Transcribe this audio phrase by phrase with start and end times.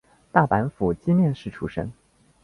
[0.31, 1.91] 大阪府箕面市出生。